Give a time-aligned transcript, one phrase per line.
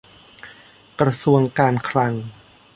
[0.99, 2.13] กระทรวงการคลัง